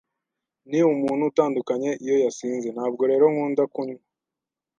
[0.69, 4.03] Ni umuntu utandukanye iyo yasinze, ntabwo rero nkunda kunywa.